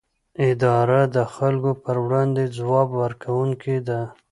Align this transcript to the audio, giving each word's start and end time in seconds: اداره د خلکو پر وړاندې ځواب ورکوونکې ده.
اداره 0.49 1.01
د 1.15 1.17
خلکو 1.35 1.71
پر 1.83 1.95
وړاندې 2.05 2.43
ځواب 2.57 2.89
ورکوونکې 3.01 3.77
ده. 3.87 4.01